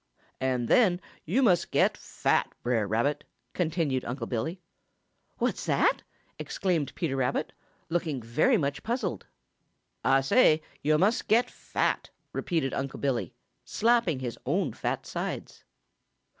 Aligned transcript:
"And 0.39 0.67
then 0.67 0.99
yo' 1.25 1.43
must 1.43 1.69
get 1.69 1.95
fat, 1.95 2.55
Brer 2.63 2.87
Rabbit," 2.87 3.23
continued 3.53 4.03
Unc' 4.03 4.27
Billy. 4.27 4.59
"What's 5.37 5.67
that?" 5.67 6.01
exclaimed 6.39 6.95
Peter 6.95 7.15
Rabbit, 7.15 7.53
looking 7.87 8.19
very 8.19 8.57
much 8.57 8.81
puzzled. 8.81 9.27
"Ah 10.03 10.21
say 10.21 10.63
yo' 10.81 10.97
must 10.97 11.27
get 11.27 11.51
fat," 11.51 12.09
repeated 12.33 12.73
Unc' 12.73 12.99
Billy, 12.99 13.35
slapping 13.63 14.17
his 14.21 14.39
own 14.43 14.73
fat 14.73 15.05
sides. 15.05 15.63